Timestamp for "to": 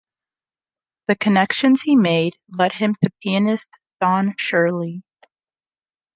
3.03-3.11